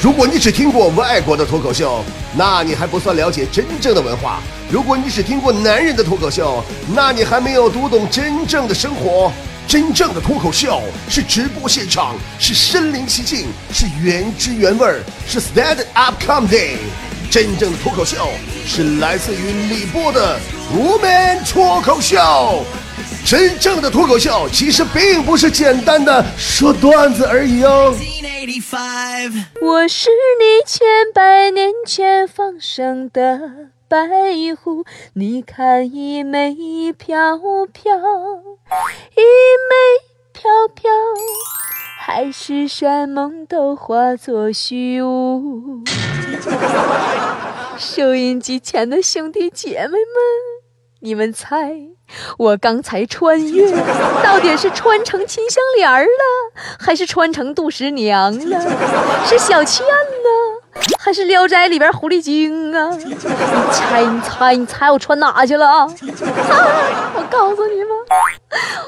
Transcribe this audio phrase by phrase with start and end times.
[0.00, 2.04] 如果你只听过外国的脱口秀，
[2.36, 6.62] 那你还不算了解真正的文化；如果你只听过男人的脱口秀，
[6.94, 9.32] 那你还没有读懂真正的生活。
[9.66, 16.76] 真正的脱口秀是直播现场，是身临其境，是原汁原味儿，是 stand up comedy。
[17.28, 18.28] 真正的脱口秀
[18.64, 20.38] 是来自于李波的
[20.72, 22.64] woman 脱口秀。
[23.24, 27.92] 真正的脱口秀其实并不是简单的说段子而已哦。
[29.60, 30.08] 我是
[30.38, 33.40] 你千百年前放生的
[33.88, 33.98] 白
[34.54, 36.54] 狐，你看一枚
[36.92, 37.36] 飘
[37.72, 37.96] 飘，
[39.16, 39.20] 一
[39.66, 39.74] 枚
[40.32, 40.88] 飘飘，
[41.98, 45.82] 海誓山盟都化作虚无。
[47.76, 49.98] 收音机前的兄弟姐妹们，
[51.00, 51.72] 你们猜
[52.38, 53.70] 我刚才穿越
[54.22, 56.08] 到底是穿成秦香莲了，
[56.78, 58.60] 还是穿成杜十娘了？
[59.26, 62.90] 是小倩呢，还是《聊斋》里边狐狸精啊？
[62.96, 63.14] 你
[63.70, 65.66] 猜，你猜，你猜我穿哪去了？
[65.68, 65.86] 啊！
[67.14, 67.90] 我告诉你们，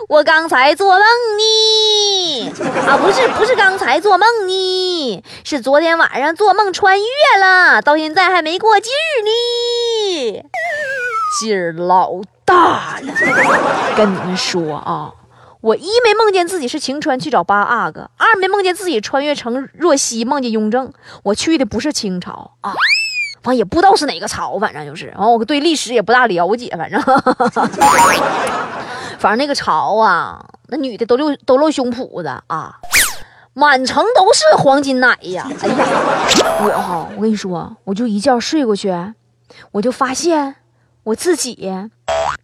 [0.08, 1.00] 我刚才做梦
[1.38, 2.52] 呢。
[2.86, 7.06] 啊，不是，不是刚才做梦呢，是昨天晚上做梦穿越
[7.40, 9.30] 了，到现在还没过劲儿呢。
[11.40, 12.12] 劲儿老
[12.44, 13.14] 大了，
[13.96, 15.12] 跟你们说啊，
[15.60, 22.74] 我一没梦见自己是晴川去找八阿哥，二没梦见自己穿越成若曦梦见雍正，我去的不是清朝啊，
[23.44, 25.12] 完也不知道是哪个朝，反正就是。
[25.16, 27.00] 完我对历史也不大了解，反正，
[29.18, 32.74] 反正那个朝啊，那女的都露都露胸脯子啊，
[33.52, 35.86] 满城都是黄金奶呀，哎呀，
[36.60, 38.94] 我哈，我跟你说，我就一觉睡过去，
[39.72, 40.56] 我就发现。
[41.08, 41.72] 我自己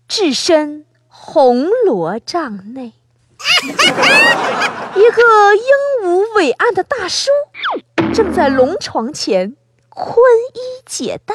[0.08, 2.94] 置身红罗帐内，
[4.94, 5.22] 一个
[5.54, 5.64] 英
[6.04, 7.30] 武伟岸的大叔
[8.14, 9.54] 正在龙床前
[9.90, 10.16] 宽
[10.54, 11.34] 衣解带，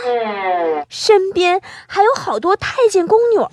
[0.90, 3.48] 身边还有好多太监宫女儿，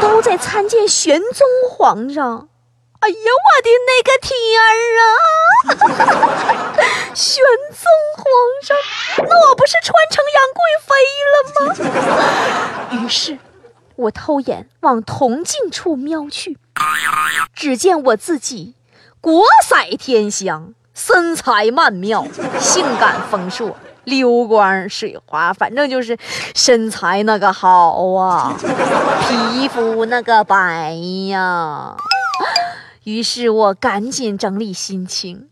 [0.00, 2.48] 都在参见玄宗皇上。
[3.00, 4.72] 哎呀，我的那个天儿
[5.02, 5.04] 啊！
[7.12, 7.84] 玄宗
[8.16, 8.24] 皇
[8.62, 8.76] 上，
[9.28, 10.94] 那我不是穿成杨贵妃
[11.32, 11.34] 了
[11.66, 11.74] 吗？
[13.12, 13.38] 是，
[13.94, 16.56] 我偷眼往铜镜处瞄去，
[17.54, 18.74] 只见我自己
[19.20, 22.26] 国色天香，身材曼妙，
[22.58, 26.16] 性感丰硕，溜光水滑，反正就是
[26.54, 28.56] 身材那个好啊，
[29.28, 30.94] 皮肤那个白
[31.28, 31.94] 呀。
[33.04, 35.50] 于是我赶紧整理心情，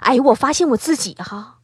[0.00, 1.58] 哎，我发现我自己哈，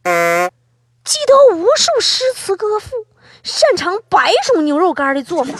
[1.03, 3.07] 记得无数诗词歌赋，
[3.43, 5.51] 擅长百种牛肉干的做法，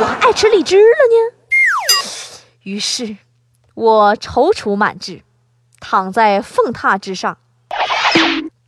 [0.00, 1.32] 我还爱吃荔枝了呢。
[2.62, 3.16] 于是，
[3.74, 5.22] 我踌躇满志，
[5.80, 7.38] 躺在凤榻之上，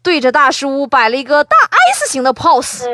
[0.03, 1.57] 对着大叔摆了一个大
[1.95, 2.87] S 型的 pose，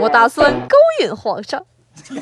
[0.00, 1.64] 我打算勾引皇上。
[2.10, 2.18] 哟，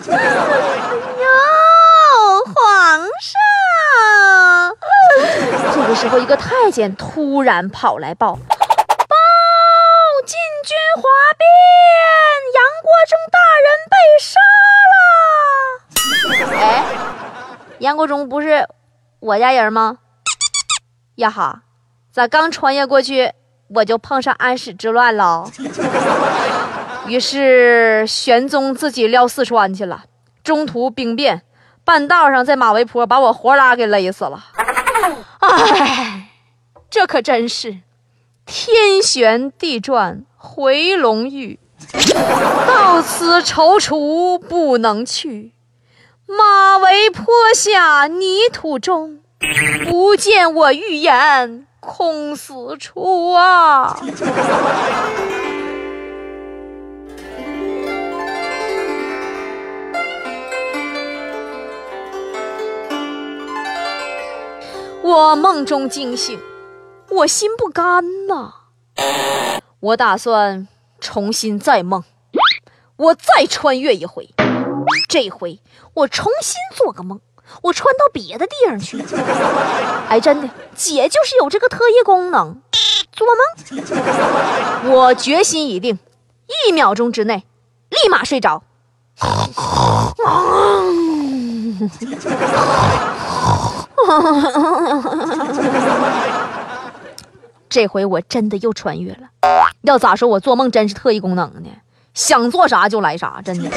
[2.55, 3.41] 皇上！
[5.75, 8.39] 这个时候，一个太监突然跑来报
[13.11, 14.39] ：“中大人被杀
[14.93, 14.95] 了。”
[16.63, 16.85] 哎，
[17.81, 18.69] 杨国忠不是
[19.19, 19.99] 我家人吗？
[21.17, 21.63] 呀哈，
[22.13, 23.33] 咋刚穿越过去，
[23.75, 25.51] 我就碰上安史之乱了？
[27.09, 30.05] 于是玄宗自己撂四川去了，
[30.45, 31.43] 中途兵变。
[31.85, 34.45] 半道上，在马嵬坡把我活拉给勒死了。
[35.41, 36.29] 哎，
[36.89, 37.81] 这可真是
[38.47, 41.59] 天旋地转回龙驭，
[42.67, 45.53] 到此踌躇不能去。
[46.27, 49.21] 马嵬坡下泥土中，
[49.89, 53.99] 不见我预言空死处啊！
[65.03, 66.39] 我梦中惊醒，
[67.11, 68.53] 我心不甘呐。
[69.81, 70.69] 我打算
[71.01, 72.05] 重新再梦，
[72.97, 74.29] 我再穿越一回。
[75.09, 75.61] 这回
[75.95, 77.21] 我重新做个梦，
[77.63, 79.03] 我穿到别的地方去。
[80.09, 82.61] 哎，真的，姐就是有这个特异功能，
[83.13, 84.93] 做梦。
[84.93, 85.99] 我决心已定，
[86.67, 87.45] 一秒钟之内
[87.89, 88.63] 立马睡着。
[97.69, 99.29] 这回我真的又穿越了。
[99.83, 101.71] 要咋说，我做梦真是特异功能呢？
[102.13, 103.71] 想做啥就来啥，真的。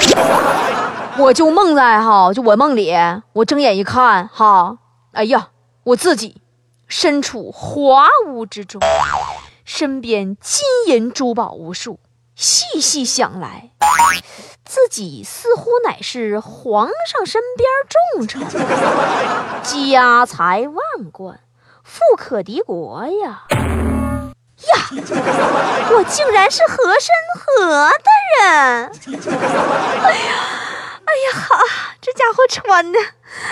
[1.18, 2.92] 我就梦在哈，就我梦里，
[3.34, 4.80] 我睁眼一看哈，
[5.12, 5.50] 哎呀，
[5.84, 6.42] 我自己
[6.88, 8.82] 身处华屋之中，
[9.64, 12.00] 身边金银珠宝无数。
[12.36, 13.70] 细细想来，
[14.66, 18.42] 自己似乎乃是皇上身边重臣，
[19.62, 21.40] 家财万贯，
[21.84, 23.44] 富可敌国呀！
[24.68, 24.90] 呀，
[25.92, 28.92] 我竟然是和珅和的人！
[30.04, 30.34] 哎呀，
[31.06, 31.60] 哎呀哈，
[32.02, 33.00] 这家伙穿的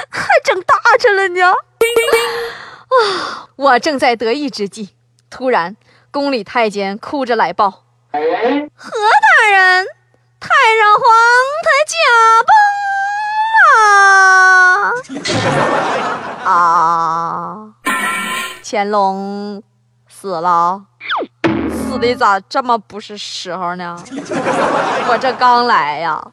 [0.09, 1.51] 还整大着了呢！
[1.51, 4.95] 啊，我正在得意之际，
[5.29, 5.75] 突然
[6.11, 7.83] 宫里太监哭着来报。
[8.11, 8.19] 何大
[9.49, 9.87] 人，
[10.39, 11.03] 太上皇
[11.63, 11.95] 他驾
[12.47, 12.51] 崩
[16.43, 16.49] 了！
[16.49, 17.73] 啊，
[18.63, 19.63] 乾隆
[20.09, 20.83] 死了，
[21.91, 24.01] 死的咋这么不是时候呢？
[25.09, 26.25] 我这刚来呀，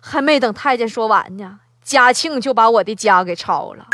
[0.00, 3.86] 还没等太监说完呢，嘉庆就把我的家给抄了。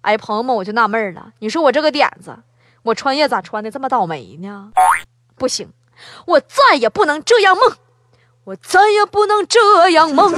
[0.00, 2.36] 哎，朋友们，我就纳闷了，你说我这个点子，
[2.82, 4.70] 我穿越咋穿的这么倒霉呢？
[5.36, 5.72] 不行。
[6.26, 7.72] 我再也不能这样梦，
[8.42, 10.34] 我再也不能这样梦。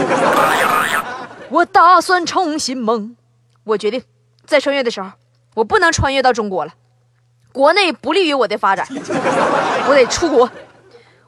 [1.49, 3.17] 我打算重新梦。
[3.65, 4.03] 我决定，
[4.45, 5.11] 在穿越的时候，
[5.55, 6.75] 我不能穿越到中国了，
[7.57, 8.87] 国内不利于我的发展，
[9.89, 10.51] 我得出国。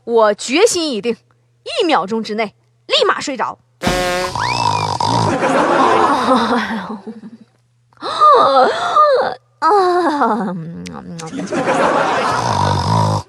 [0.04, 1.16] 我决心已定，
[1.64, 2.54] 一秒钟之内
[2.86, 3.58] 立马睡着。
[9.58, 10.54] 啊！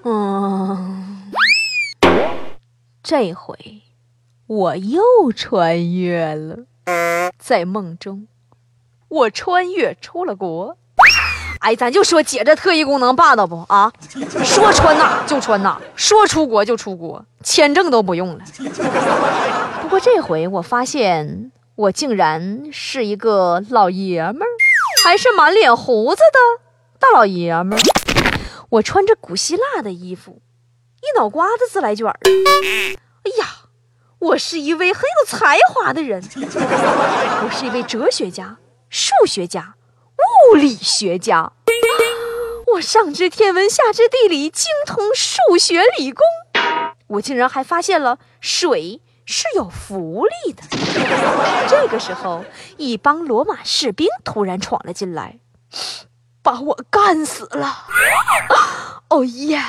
[0.03, 1.31] 嗯，
[3.01, 3.81] 这回
[4.45, 5.01] 我又
[5.33, 6.57] 穿越了，
[7.39, 8.27] 在梦中，
[9.07, 10.75] 我穿越出了国。
[11.59, 13.91] 哎，咱就说姐这特异功能霸道不啊？
[14.43, 18.43] 说穿哪就穿哪，说出国就出国，签证都不用了。
[19.81, 24.47] 不过这回我发现，我竟然是一个老爷们儿，
[25.03, 26.63] 还是满脸胡子的
[26.97, 27.81] 大老爷们儿。
[28.69, 30.41] 我穿着古希腊的衣服，
[31.01, 32.19] 一脑瓜子自来卷儿。
[32.23, 33.47] 哎呀，
[34.19, 38.57] 我是一位很有才华的人，我是一位哲学家、
[38.89, 39.73] 数学家、
[40.51, 41.51] 物理学家。
[42.73, 46.23] 我上知天文，下知地理，精通数学理工。
[47.07, 50.63] 我竟然还发现了水是有浮力的。
[51.67, 52.45] 这个时候，
[52.77, 55.39] 一帮罗马士兵突然闯了进来。
[56.41, 57.85] 把我干死了！
[59.09, 59.61] 哦耶！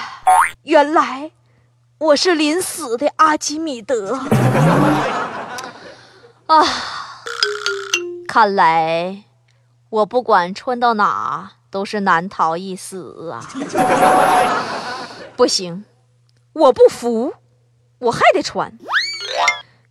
[0.62, 1.32] 原来
[1.98, 4.20] 我是临死的阿基米德
[6.46, 6.64] 啊！
[8.28, 9.24] 看来
[9.90, 13.42] 我不管穿到哪都是难逃一死啊！
[15.36, 15.84] 不行，
[16.52, 17.34] 我不服，
[17.98, 18.78] 我还得穿。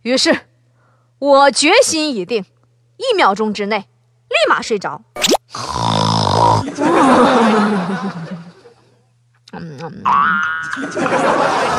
[0.02, 0.46] 于是，
[1.18, 2.46] 我决心已定，
[2.96, 3.88] 一秒钟之内
[4.28, 5.02] 立马睡着。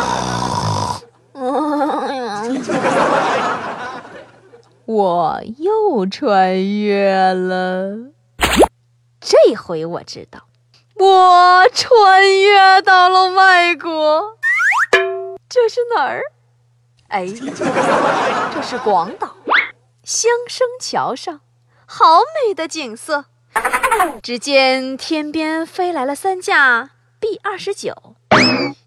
[5.01, 8.11] 我又穿越了，
[9.19, 10.41] 这回我知道，
[10.95, 14.37] 我穿越到了外国。
[15.49, 16.21] 这是哪儿？
[17.07, 19.35] 哎，这是广岛，
[20.03, 21.41] 香生桥上，
[21.87, 23.25] 好美的景色。
[24.21, 28.13] 只见天边飞来了三架 B 二十九，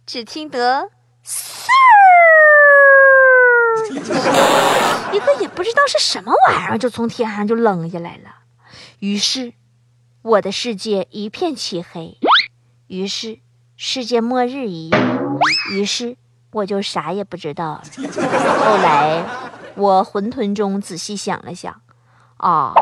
[0.07, 0.91] 只听得
[1.27, 1.67] 嗖，
[5.15, 8.31] 一个也不知道是什么玩意儿就从天上就扔下来了。
[8.99, 9.53] 于是
[10.23, 12.19] 我的世界一片漆黑，
[12.89, 13.39] 于是
[13.77, 15.01] 世界末日一样，
[15.73, 16.17] 于是
[16.51, 17.83] 我就啥也不知道了。
[17.97, 19.25] 后来
[19.77, 21.81] 我混沌中仔细想了想，
[22.39, 22.73] 啊。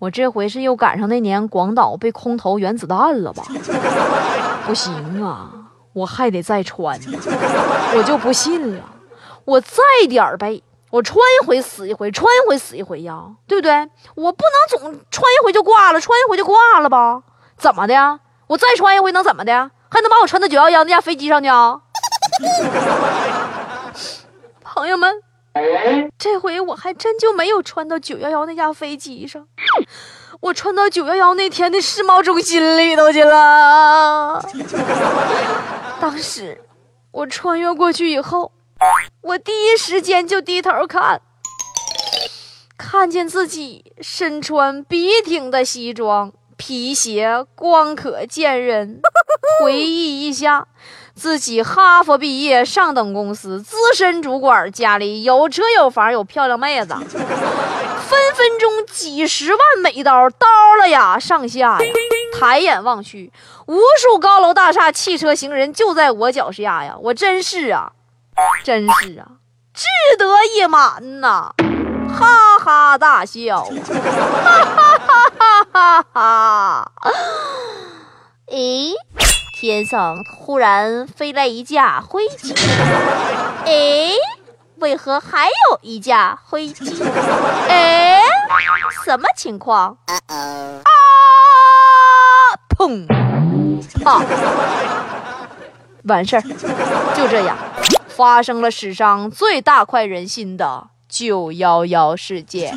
[0.00, 3.42] 我这回是又赶上那年广岛被空投原子弹了吧？
[4.64, 5.50] 不行啊，
[5.92, 6.96] 我还得再穿，
[7.96, 8.84] 我就不信了，
[9.44, 13.72] 我再点儿呗，我穿一回死一回，穿一回死一回呀，对不对？
[14.14, 17.22] 我不能总穿一回就挂了，穿一回就挂了吧？
[17.56, 18.20] 怎么的呀？
[18.46, 19.70] 我再穿一回能怎么的？
[19.90, 21.80] 还能把我穿到九幺幺那架飞机上去啊？
[24.62, 25.22] 朋友们。
[26.16, 29.44] 这回我还真就没有穿到九幺幺那架飞机上，
[30.40, 34.40] 我穿到九幺幺那天的世贸中心里头去了。
[36.00, 36.60] 当时
[37.10, 38.52] 我穿越过去以后，
[39.22, 41.20] 我第一时间就低头看，
[42.76, 49.00] 看见自己身穿笔挺的西装，皮鞋光可见人。
[49.60, 50.66] 回忆一下。
[51.14, 60.46] 自己哈佛毕业，上等公司，资深主管，家里有车有房有漂亮妹子，分分钟几十万美刀刀
[60.80, 61.78] 了呀，上下呀，
[62.38, 63.32] 抬眼望去，
[63.66, 66.96] 无数高楼大厦、汽车、行人就在我脚下呀！
[67.02, 67.90] 我真是啊，
[68.64, 69.26] 真是啊，
[69.74, 69.86] 志
[70.18, 71.54] 得意满呐，
[72.08, 73.70] 哈哈大笑，哈
[74.64, 76.92] 哈哈哈哈哈！
[78.48, 78.92] 咦，
[79.60, 82.54] 天上忽然飞来一架飞机，
[83.64, 84.10] 哎，
[84.76, 87.02] 为何还有一架飞机？
[87.68, 88.20] 哎，
[89.04, 89.98] 什么情况？
[90.06, 90.84] 啊！
[92.76, 93.06] 砰！
[94.04, 94.22] 啊！
[96.04, 96.42] 完事儿，
[97.14, 97.56] 就这样，
[98.18, 102.76] 发生了史上最大快人心的九幺幺事件。